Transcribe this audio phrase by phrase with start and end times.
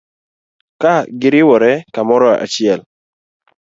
[0.81, 2.73] Ka giriwore kamoro achie